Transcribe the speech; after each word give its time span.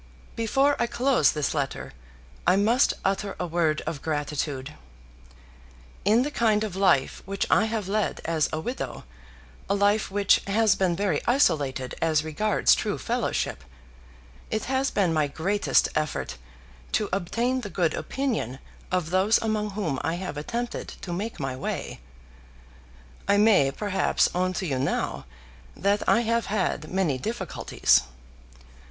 Before 0.35 0.75
I 0.79 0.87
close 0.87 1.31
this 1.31 1.53
letter, 1.53 1.93
I 2.47 2.55
must 2.55 2.93
utter 3.05 3.35
a 3.39 3.45
word 3.45 3.81
of 3.85 4.01
gratitude. 4.01 4.73
In 6.05 6.23
the 6.23 6.31
kind 6.31 6.63
of 6.63 6.75
life 6.75 7.21
which 7.27 7.45
I 7.51 7.65
have 7.65 7.87
led 7.87 8.19
as 8.25 8.49
a 8.51 8.59
widow, 8.59 9.03
a 9.69 9.75
life 9.75 10.09
which 10.09 10.41
has 10.47 10.73
been 10.73 10.95
very 10.95 11.21
isolated 11.27 11.93
as 12.01 12.23
regards 12.23 12.73
true 12.73 12.97
fellowship, 12.97 13.63
it 14.49 14.63
has 14.65 14.89
been 14.89 15.13
my 15.13 15.27
greatest 15.27 15.87
effort 15.93 16.39
to 16.93 17.07
obtain 17.13 17.61
the 17.61 17.69
good 17.69 17.93
opinion 17.93 18.57
of 18.91 19.11
those 19.11 19.37
among 19.43 19.69
whom 19.77 19.99
I 20.01 20.15
have 20.15 20.35
attempted 20.35 20.87
to 21.03 21.13
make 21.13 21.39
my 21.39 21.55
way. 21.55 21.99
I 23.27 23.37
may, 23.37 23.69
perhaps, 23.69 24.29
own 24.33 24.53
to 24.53 24.65
you 24.65 24.79
now 24.79 25.27
that 25.75 26.01
I 26.09 26.21
have 26.21 26.47
had 26.47 26.89
many 26.89 27.19
difficulties. 27.19 28.01